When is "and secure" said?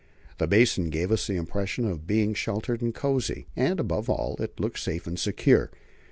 5.05-5.69